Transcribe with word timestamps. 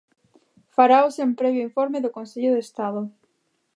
Farao 0.75 1.07
sen 1.17 1.29
previo 1.39 1.65
informe 1.69 1.97
do 2.03 2.13
Consello 2.17 2.51
de 2.55 2.61
Estado. 2.67 3.01